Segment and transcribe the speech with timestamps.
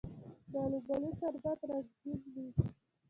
[0.51, 2.47] د الوبالو شربت رنګین وي.